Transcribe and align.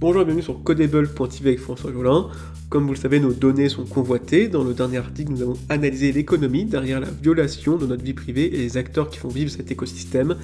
Bonjour 0.00 0.22
et 0.22 0.24
bienvenue 0.26 0.44
sur 0.44 0.62
Codable.tv 0.62 1.48
avec 1.48 1.58
François 1.58 1.90
Jolin. 1.90 2.28
Comme 2.68 2.84
vous 2.84 2.92
le 2.92 2.98
savez, 2.98 3.18
nos 3.18 3.32
données 3.32 3.68
sont 3.68 3.84
convoitées. 3.84 4.46
Dans 4.46 4.62
le 4.62 4.72
dernier 4.72 4.98
article, 4.98 5.32
nous 5.32 5.42
avons 5.42 5.56
analysé 5.68 6.12
l'économie 6.12 6.64
derrière 6.64 7.00
la 7.00 7.08
violation 7.10 7.76
de 7.76 7.84
notre 7.84 8.04
vie 8.04 8.12
privée 8.12 8.44
et 8.44 8.58
les 8.58 8.76
acteurs 8.76 9.10
qui 9.10 9.18
font 9.18 9.26
vivre 9.26 9.50
cet 9.50 9.72
écosystème. 9.72 10.36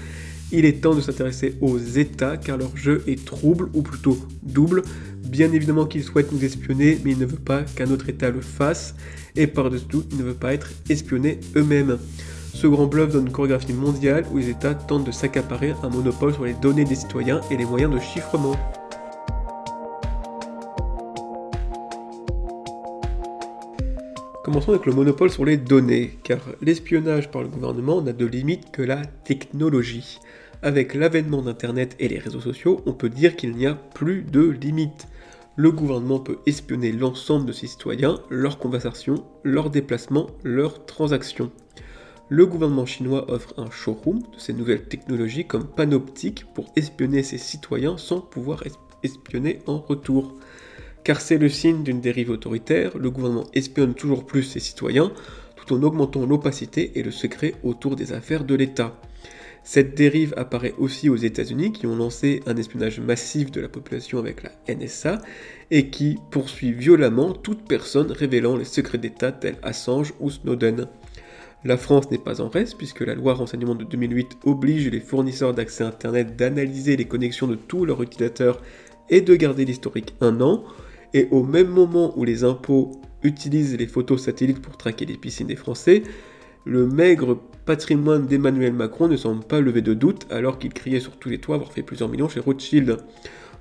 Il 0.50 0.64
est 0.64 0.80
temps 0.80 0.96
de 0.96 1.00
s'intéresser 1.00 1.54
aux 1.60 1.78
États 1.78 2.36
car 2.36 2.58
leur 2.58 2.76
jeu 2.76 3.04
est 3.06 3.24
trouble, 3.24 3.68
ou 3.74 3.82
plutôt 3.82 4.18
double. 4.42 4.82
Bien 5.22 5.52
évidemment 5.52 5.86
qu'ils 5.86 6.02
souhaitent 6.02 6.32
nous 6.32 6.44
espionner, 6.44 6.98
mais 7.04 7.12
ils 7.12 7.18
ne 7.20 7.26
veulent 7.26 7.38
pas 7.38 7.62
qu'un 7.62 7.92
autre 7.92 8.08
État 8.08 8.30
le 8.30 8.40
fasse. 8.40 8.96
Et 9.36 9.46
par-dessus 9.46 9.86
tout, 9.86 10.02
ils 10.10 10.18
ne 10.18 10.24
veulent 10.24 10.34
pas 10.34 10.52
être 10.52 10.72
espionnés 10.90 11.38
eux-mêmes. 11.54 11.98
Ce 12.54 12.66
grand 12.66 12.86
bluff 12.86 13.12
donne 13.12 13.26
une 13.26 13.32
chorégraphie 13.32 13.72
mondiale 13.72 14.24
où 14.32 14.38
les 14.38 14.50
États 14.50 14.74
tentent 14.74 15.06
de 15.06 15.12
s'accaparer 15.12 15.74
un 15.84 15.90
monopole 15.90 16.34
sur 16.34 16.44
les 16.44 16.54
données 16.54 16.84
des 16.84 16.96
citoyens 16.96 17.40
et 17.52 17.56
les 17.56 17.66
moyens 17.66 17.94
de 17.94 18.00
chiffrement. 18.00 18.56
Commençons 24.54 24.70
avec 24.70 24.86
le 24.86 24.92
monopole 24.92 25.32
sur 25.32 25.44
les 25.44 25.56
données, 25.56 26.16
car 26.22 26.38
l'espionnage 26.62 27.28
par 27.28 27.42
le 27.42 27.48
gouvernement 27.48 28.00
n'a 28.00 28.12
de 28.12 28.24
limite 28.24 28.70
que 28.70 28.82
la 28.82 29.04
technologie. 29.04 30.20
Avec 30.62 30.94
l'avènement 30.94 31.42
d'Internet 31.42 31.96
et 31.98 32.06
les 32.06 32.20
réseaux 32.20 32.40
sociaux, 32.40 32.80
on 32.86 32.92
peut 32.92 33.08
dire 33.08 33.34
qu'il 33.34 33.56
n'y 33.56 33.66
a 33.66 33.74
plus 33.74 34.22
de 34.22 34.42
limite. 34.42 35.08
Le 35.56 35.72
gouvernement 35.72 36.20
peut 36.20 36.38
espionner 36.46 36.92
l'ensemble 36.92 37.46
de 37.46 37.52
ses 37.52 37.66
citoyens, 37.66 38.20
leurs 38.30 38.60
conversations, 38.60 39.24
leurs 39.42 39.70
déplacements, 39.70 40.28
leurs 40.44 40.86
transactions. 40.86 41.50
Le 42.28 42.46
gouvernement 42.46 42.86
chinois 42.86 43.28
offre 43.32 43.54
un 43.56 43.72
showroom 43.72 44.20
de 44.20 44.38
ces 44.38 44.52
nouvelles 44.52 44.84
technologies 44.84 45.48
comme 45.48 45.66
panoptique 45.66 46.46
pour 46.54 46.70
espionner 46.76 47.24
ses 47.24 47.38
citoyens 47.38 47.98
sans 47.98 48.20
pouvoir 48.20 48.62
espionner 49.02 49.58
en 49.66 49.78
retour 49.78 50.32
car 51.04 51.20
c'est 51.20 51.38
le 51.38 51.50
signe 51.50 51.82
d'une 51.82 52.00
dérive 52.00 52.30
autoritaire, 52.30 52.96
le 52.96 53.10
gouvernement 53.10 53.46
espionne 53.52 53.94
toujours 53.94 54.24
plus 54.24 54.42
ses 54.42 54.60
citoyens, 54.60 55.12
tout 55.54 55.74
en 55.74 55.82
augmentant 55.82 56.24
l'opacité 56.26 56.92
et 56.98 57.02
le 57.02 57.10
secret 57.10 57.54
autour 57.62 57.94
des 57.94 58.12
affaires 58.12 58.44
de 58.44 58.54
l'État. 58.54 58.98
Cette 59.66 59.94
dérive 59.94 60.34
apparaît 60.36 60.74
aussi 60.76 61.08
aux 61.08 61.16
États-Unis 61.16 61.72
qui 61.72 61.86
ont 61.86 61.96
lancé 61.96 62.42
un 62.46 62.56
espionnage 62.56 63.00
massif 63.00 63.50
de 63.50 63.62
la 63.62 63.68
population 63.68 64.18
avec 64.18 64.42
la 64.42 64.52
NSA 64.74 65.22
et 65.70 65.88
qui 65.88 66.18
poursuit 66.30 66.72
violemment 66.72 67.32
toute 67.32 67.66
personne 67.66 68.12
révélant 68.12 68.56
les 68.56 68.66
secrets 68.66 68.98
d'État 68.98 69.32
tels 69.32 69.56
Assange 69.62 70.12
ou 70.20 70.30
Snowden. 70.30 70.88
La 71.64 71.78
France 71.78 72.10
n'est 72.10 72.18
pas 72.18 72.42
en 72.42 72.50
reste 72.50 72.76
puisque 72.76 73.00
la 73.00 73.14
loi 73.14 73.32
renseignement 73.32 73.74
de 73.74 73.84
2008 73.84 74.38
oblige 74.44 74.88
les 74.88 75.00
fournisseurs 75.00 75.54
d'accès 75.54 75.84
Internet 75.84 76.36
d'analyser 76.36 76.96
les 76.98 77.06
connexions 77.06 77.46
de 77.46 77.54
tous 77.54 77.86
leurs 77.86 78.02
utilisateurs 78.02 78.60
et 79.08 79.22
de 79.22 79.34
garder 79.34 79.64
l'historique 79.64 80.14
un 80.20 80.42
an, 80.42 80.62
et 81.14 81.28
au 81.30 81.42
même 81.42 81.68
moment 81.68 82.12
où 82.18 82.24
les 82.24 82.44
impôts 82.44 82.92
utilisent 83.22 83.76
les 83.76 83.86
photos 83.86 84.22
satellites 84.22 84.60
pour 84.60 84.76
traquer 84.76 85.06
les 85.06 85.16
piscines 85.16 85.46
des 85.46 85.56
Français, 85.56 86.02
le 86.66 86.86
maigre 86.86 87.38
patrimoine 87.64 88.26
d'Emmanuel 88.26 88.72
Macron 88.74 89.08
ne 89.08 89.16
semble 89.16 89.44
pas 89.44 89.60
lever 89.60 89.80
de 89.80 89.94
doute 89.94 90.26
alors 90.30 90.58
qu'il 90.58 90.72
criait 90.72 91.00
sur 91.00 91.16
tous 91.16 91.30
les 91.30 91.38
toits 91.38 91.56
avoir 91.56 91.72
fait 91.72 91.82
plusieurs 91.82 92.08
millions 92.08 92.28
chez 92.28 92.40
Rothschild. 92.40 92.98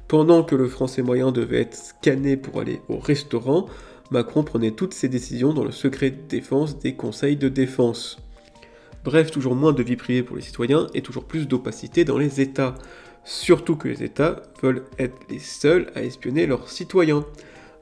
Pendant 0.07 0.43
que 0.43 0.55
le 0.55 0.67
français 0.67 1.01
moyen 1.01 1.31
devait 1.31 1.61
être 1.61 1.75
scanné 1.75 2.35
pour 2.35 2.59
aller 2.59 2.81
au 2.89 2.97
restaurant, 2.97 3.67
Macron 4.11 4.43
prenait 4.43 4.71
toutes 4.71 4.93
ses 4.93 5.07
décisions 5.07 5.53
dans 5.53 5.63
le 5.63 5.71
secret 5.71 6.11
de 6.11 6.27
défense 6.27 6.79
des 6.79 6.95
conseils 6.95 7.37
de 7.37 7.49
défense. 7.49 8.17
Bref, 9.03 9.31
toujours 9.31 9.55
moins 9.55 9.73
de 9.73 9.83
vie 9.83 9.95
privée 9.95 10.23
pour 10.23 10.35
les 10.35 10.41
citoyens 10.41 10.87
et 10.93 11.01
toujours 11.01 11.25
plus 11.25 11.47
d'opacité 11.47 12.05
dans 12.05 12.17
les 12.17 12.41
États 12.41 12.75
surtout 13.23 13.75
que 13.75 13.87
les 13.87 14.03
États 14.03 14.41
veulent 14.61 14.85
être 14.99 15.17
les 15.29 15.39
seuls 15.39 15.91
à 15.95 16.03
espionner 16.03 16.45
leurs 16.45 16.69
citoyens. 16.69 17.25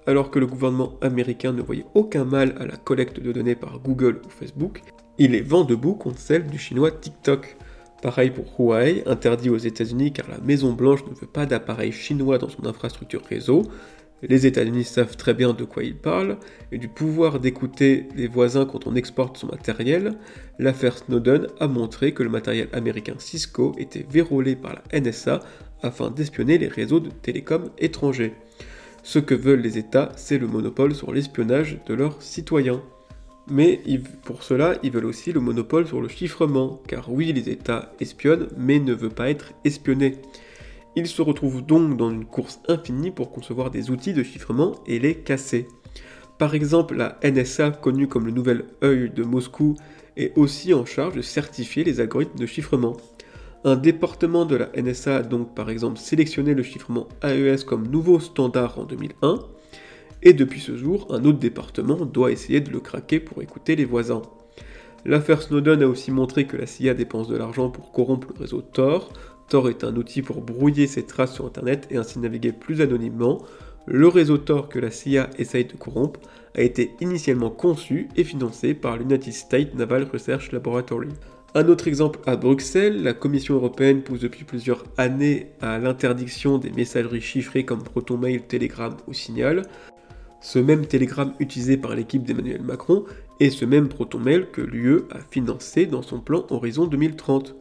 Alors 0.07 0.31
que 0.31 0.39
le 0.39 0.47
gouvernement 0.47 0.97
américain 1.01 1.53
ne 1.53 1.61
voyait 1.61 1.85
aucun 1.93 2.25
mal 2.25 2.55
à 2.59 2.65
la 2.65 2.75
collecte 2.75 3.19
de 3.19 3.31
données 3.31 3.55
par 3.55 3.79
Google 3.79 4.21
ou 4.25 4.29
Facebook, 4.29 4.81
il 5.19 5.35
est 5.35 5.41
vent 5.41 5.63
debout 5.63 5.93
contre 5.93 6.17
celle 6.17 6.47
du 6.47 6.57
chinois 6.57 6.91
TikTok. 6.91 7.55
Pareil 8.01 8.31
pour 8.31 8.45
Huawei, 8.57 9.03
interdit 9.05 9.51
aux 9.51 9.57
États-Unis 9.57 10.11
car 10.11 10.27
la 10.27 10.39
Maison 10.39 10.73
Blanche 10.73 11.05
ne 11.05 11.13
veut 11.13 11.27
pas 11.27 11.45
d'appareils 11.45 11.91
chinois 11.91 12.39
dans 12.39 12.49
son 12.49 12.65
infrastructure 12.65 13.23
réseau, 13.23 13.61
les 14.23 14.45
États-Unis 14.45 14.83
savent 14.83 15.17
très 15.17 15.33
bien 15.33 15.53
de 15.53 15.63
quoi 15.63 15.83
ils 15.83 15.95
parlent, 15.95 16.37
et 16.71 16.77
du 16.77 16.87
pouvoir 16.87 17.39
d'écouter 17.39 18.07
les 18.15 18.27
voisins 18.27 18.65
quand 18.65 18.87
on 18.87 18.95
exporte 18.95 19.37
son 19.37 19.47
matériel, 19.47 20.13
l'affaire 20.59 20.97
Snowden 20.97 21.47
a 21.59 21.67
montré 21.67 22.13
que 22.13 22.23
le 22.23 22.29
matériel 22.29 22.69
américain 22.73 23.15
Cisco 23.17 23.73
était 23.77 24.05
vérolé 24.09 24.55
par 24.55 24.73
la 24.73 24.99
NSA 24.99 25.39
afin 25.81 26.11
d'espionner 26.11 26.57
les 26.57 26.67
réseaux 26.67 26.99
de 26.99 27.09
télécom 27.09 27.69
étrangers. 27.79 28.33
Ce 29.03 29.19
que 29.19 29.33
veulent 29.33 29.61
les 29.61 29.77
États, 29.77 30.11
c'est 30.15 30.37
le 30.37 30.47
monopole 30.47 30.93
sur 30.93 31.11
l'espionnage 31.11 31.79
de 31.87 31.93
leurs 31.95 32.21
citoyens. 32.21 32.81
Mais 33.49 33.81
pour 34.23 34.43
cela, 34.43 34.75
ils 34.83 34.91
veulent 34.91 35.05
aussi 35.05 35.31
le 35.31 35.39
monopole 35.39 35.87
sur 35.87 35.99
le 35.99 36.07
chiffrement, 36.07 36.79
car 36.87 37.11
oui, 37.11 37.33
les 37.33 37.49
États 37.49 37.93
espionnent, 37.99 38.47
mais 38.57 38.79
ne 38.79 38.93
veulent 38.93 39.09
pas 39.09 39.31
être 39.31 39.53
espionnés. 39.65 40.17
Il 40.95 41.07
se 41.07 41.21
retrouve 41.21 41.65
donc 41.65 41.95
dans 41.95 42.11
une 42.11 42.25
course 42.25 42.59
infinie 42.67 43.11
pour 43.11 43.31
concevoir 43.31 43.71
des 43.71 43.91
outils 43.91 44.13
de 44.13 44.23
chiffrement 44.23 44.75
et 44.85 44.99
les 44.99 45.15
casser. 45.15 45.67
Par 46.37 46.53
exemple, 46.53 46.95
la 46.95 47.17
NSA, 47.23 47.71
connue 47.71 48.07
comme 48.07 48.25
le 48.25 48.31
nouvel 48.31 48.65
œil 48.83 49.09
de 49.09 49.23
Moscou, 49.23 49.75
est 50.17 50.37
aussi 50.37 50.73
en 50.73 50.85
charge 50.85 51.15
de 51.15 51.21
certifier 51.21 51.85
les 51.85 52.01
algorithmes 52.01 52.39
de 52.39 52.45
chiffrement. 52.45 52.97
Un 53.63 53.77
département 53.77 54.45
de 54.45 54.55
la 54.57 54.69
NSA 54.75 55.17
a 55.17 55.23
donc 55.23 55.55
par 55.55 55.69
exemple 55.69 55.97
sélectionné 55.97 56.53
le 56.55 56.63
chiffrement 56.63 57.07
AES 57.23 57.63
comme 57.65 57.87
nouveau 57.87 58.19
standard 58.19 58.77
en 58.79 58.83
2001, 58.83 59.39
et 60.23 60.33
depuis 60.33 60.59
ce 60.59 60.75
jour, 60.75 61.07
un 61.09 61.23
autre 61.23 61.39
département 61.39 62.05
doit 62.05 62.31
essayer 62.31 62.59
de 62.59 62.71
le 62.71 62.79
craquer 62.79 63.19
pour 63.19 63.41
écouter 63.41 63.75
les 63.75 63.85
voisins. 63.85 64.23
L'affaire 65.05 65.41
Snowden 65.41 65.81
a 65.81 65.87
aussi 65.87 66.11
montré 66.11 66.45
que 66.45 66.57
la 66.57 66.67
CIA 66.67 66.93
dépense 66.93 67.27
de 67.27 67.35
l'argent 67.35 67.69
pour 67.69 67.91
corrompre 67.91 68.27
le 68.33 68.39
réseau 68.39 68.61
Tor, 68.61 69.11
Tor 69.51 69.67
est 69.67 69.83
un 69.83 69.97
outil 69.97 70.21
pour 70.21 70.39
brouiller 70.39 70.87
ses 70.87 71.03
traces 71.03 71.33
sur 71.33 71.45
Internet 71.45 71.85
et 71.91 71.97
ainsi 71.97 72.19
naviguer 72.19 72.53
plus 72.53 72.79
anonymement. 72.79 73.41
Le 73.85 74.07
réseau 74.07 74.37
Tor 74.37 74.69
que 74.69 74.79
la 74.79 74.91
CIA 74.91 75.29
essaye 75.37 75.65
de 75.65 75.73
corrompre 75.73 76.21
a 76.55 76.61
été 76.61 76.91
initialement 77.01 77.49
conçu 77.49 78.07
et 78.15 78.23
financé 78.23 78.73
par 78.73 78.95
l'United 78.95 79.33
States 79.33 79.75
Naval 79.75 80.07
Research 80.09 80.53
Laboratory. 80.53 81.09
Un 81.53 81.67
autre 81.67 81.89
exemple 81.89 82.21
à 82.25 82.37
Bruxelles, 82.37 83.03
la 83.03 83.11
Commission 83.11 83.55
européenne 83.55 84.03
pousse 84.03 84.21
depuis 84.21 84.45
plusieurs 84.45 84.85
années 84.97 85.47
à 85.59 85.79
l'interdiction 85.79 86.57
des 86.57 86.71
messageries 86.71 87.19
chiffrées 87.19 87.65
comme 87.65 87.83
ProtonMail, 87.83 88.43
Telegram 88.43 88.95
ou 89.09 89.13
Signal. 89.13 89.63
Ce 90.39 90.59
même 90.59 90.85
Telegram 90.85 91.33
utilisé 91.39 91.75
par 91.75 91.93
l'équipe 91.93 92.23
d'Emmanuel 92.23 92.61
Macron 92.61 93.03
et 93.41 93.49
ce 93.49 93.65
même 93.65 93.89
ProtonMail 93.89 94.47
que 94.53 94.61
l'UE 94.61 95.01
a 95.11 95.19
financé 95.29 95.87
dans 95.87 96.03
son 96.03 96.21
plan 96.21 96.45
Horizon 96.51 96.87
2030. 96.87 97.53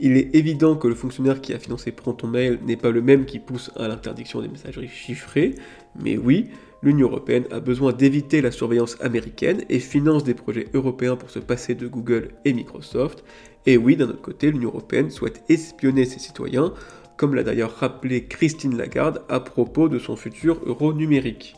Il 0.00 0.16
est 0.16 0.34
évident 0.34 0.76
que 0.76 0.88
le 0.88 0.94
fonctionnaire 0.94 1.40
qui 1.40 1.52
a 1.52 1.58
financé 1.58 1.92
ProtonMail 1.92 2.58
n'est 2.66 2.76
pas 2.76 2.90
le 2.90 3.02
même 3.02 3.24
qui 3.24 3.38
pousse 3.38 3.70
à 3.76 3.88
l'interdiction 3.88 4.40
des 4.40 4.48
messageries 4.48 4.88
chiffrées, 4.88 5.54
mais 6.00 6.16
oui, 6.16 6.50
l'Union 6.82 7.08
européenne 7.08 7.44
a 7.50 7.60
besoin 7.60 7.92
d'éviter 7.92 8.40
la 8.40 8.50
surveillance 8.50 8.96
américaine 9.00 9.64
et 9.68 9.78
finance 9.78 10.24
des 10.24 10.34
projets 10.34 10.66
européens 10.74 11.16
pour 11.16 11.30
se 11.30 11.38
passer 11.38 11.74
de 11.74 11.86
Google 11.86 12.30
et 12.44 12.52
Microsoft. 12.52 13.24
Et 13.66 13.76
oui, 13.76 13.96
d'un 13.96 14.08
autre 14.08 14.20
côté, 14.20 14.50
l'Union 14.50 14.70
européenne 14.70 15.10
souhaite 15.10 15.44
espionner 15.48 16.04
ses 16.04 16.18
citoyens, 16.18 16.72
comme 17.16 17.34
l'a 17.34 17.44
d'ailleurs 17.44 17.76
rappelé 17.76 18.24
Christine 18.26 18.76
Lagarde 18.76 19.22
à 19.28 19.38
propos 19.38 19.88
de 19.88 19.98
son 19.98 20.16
futur 20.16 20.60
euro 20.66 20.92
numérique. 20.92 21.54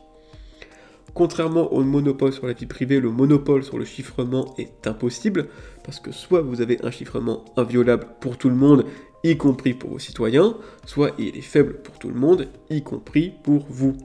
Contrairement 1.15 1.73
au 1.73 1.85
monopole 1.85 2.33
sur 2.33 2.49
la 2.49 2.55
vie 2.55 2.67
privée, 2.67 2.99
le 2.99 3.13
monopole 3.13 3.63
sur 3.63 3.79
le 3.79 3.85
chiffrement 3.85 4.53
est 4.59 4.89
impossible, 4.89 5.47
parce 5.85 6.01
que 6.01 6.11
soit 6.11 6.43
vous 6.43 6.61
avez 6.61 6.85
un 6.85 6.91
chiffrement 6.91 7.45
inviolable 7.57 8.09
pour 8.21 8.37
tout 8.37 8.49
le 8.49 8.57
monde, 8.57 8.85
y 9.23 9.37
compris 9.37 9.75
pour 9.75 9.91
vos 9.91 10.01
citoyens, 10.01 10.57
soit 10.85 11.13
il 11.19 11.37
est 11.37 11.41
faible 11.41 11.75
pour 11.83 12.01
tout 12.01 12.09
le 12.09 12.19
monde, 12.19 12.49
y 12.69 12.83
compris 12.83 13.33
pour 13.45 13.65
vous. 13.69 13.97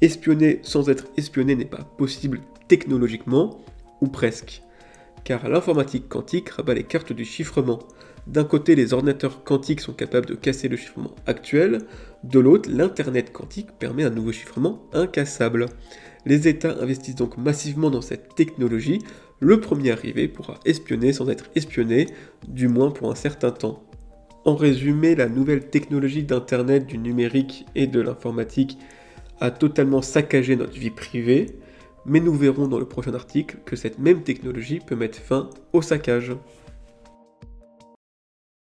Espionner 0.00 0.60
sans 0.62 0.88
être 0.88 1.04
espionné 1.18 1.54
n'est 1.54 1.66
pas 1.66 1.86
possible 1.98 2.40
technologiquement, 2.66 3.60
ou 4.00 4.08
presque. 4.08 4.62
Car 5.24 5.48
l'informatique 5.50 6.08
quantique 6.08 6.48
rabat 6.48 6.74
les 6.74 6.84
cartes 6.84 7.12
du 7.12 7.26
chiffrement. 7.26 7.80
D'un 8.26 8.44
côté, 8.44 8.74
les 8.74 8.94
ordinateurs 8.94 9.44
quantiques 9.44 9.80
sont 9.80 9.92
capables 9.92 10.26
de 10.26 10.34
casser 10.34 10.68
le 10.68 10.76
chiffrement 10.76 11.14
actuel, 11.26 11.80
de 12.24 12.40
l'autre, 12.40 12.68
l'Internet 12.72 13.32
quantique 13.32 13.72
permet 13.78 14.04
un 14.04 14.10
nouveau 14.10 14.32
chiffrement 14.32 14.82
incassable. 14.92 15.66
Les 16.28 16.46
États 16.46 16.76
investissent 16.82 17.14
donc 17.14 17.38
massivement 17.38 17.88
dans 17.88 18.02
cette 18.02 18.34
technologie. 18.34 18.98
Le 19.40 19.60
premier 19.60 19.92
arrivé 19.92 20.28
pourra 20.28 20.60
espionner 20.66 21.14
sans 21.14 21.30
être 21.30 21.46
espionné, 21.54 22.06
du 22.46 22.68
moins 22.68 22.90
pour 22.90 23.10
un 23.10 23.14
certain 23.14 23.50
temps. 23.50 23.82
En 24.44 24.54
résumé, 24.54 25.14
la 25.14 25.30
nouvelle 25.30 25.70
technologie 25.70 26.24
d'Internet, 26.24 26.84
du 26.84 26.98
numérique 26.98 27.64
et 27.74 27.86
de 27.86 28.02
l'informatique 28.02 28.76
a 29.40 29.50
totalement 29.50 30.02
saccagé 30.02 30.54
notre 30.54 30.78
vie 30.78 30.90
privée, 30.90 31.46
mais 32.04 32.20
nous 32.20 32.34
verrons 32.34 32.68
dans 32.68 32.78
le 32.78 32.84
prochain 32.84 33.14
article 33.14 33.56
que 33.64 33.74
cette 33.74 33.98
même 33.98 34.22
technologie 34.22 34.80
peut 34.86 34.96
mettre 34.96 35.20
fin 35.20 35.48
au 35.72 35.80
saccage. 35.80 36.36